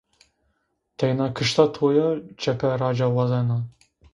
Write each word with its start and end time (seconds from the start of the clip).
...teyna 1.03 1.27
kışta 1.39 1.65
to'ya 1.77 2.09
çepe 2.41 2.71
ra 2.79 2.89
ca 2.97 3.07
wazenan." 3.15 3.63